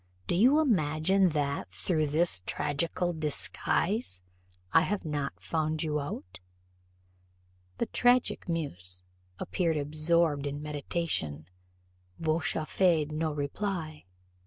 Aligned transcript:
Do 0.25 0.33
you 0.33 0.59
imagine 0.59 1.29
that, 1.29 1.69
through 1.69 2.07
this 2.07 2.41
tragical 2.47 3.13
disguise, 3.13 4.19
I 4.73 4.81
have 4.81 5.05
not 5.05 5.39
found 5.39 5.83
you 5.83 5.99
out?" 5.99 6.39
The 7.77 7.85
tragic 7.85 8.49
muse, 8.49 9.03
apparently 9.37 9.79
absorbed 9.83 10.47
in 10.47 10.59
meditation, 10.63 11.45
vouchsafed 12.17 13.11
no 13.11 13.31
reply. 13.31 14.05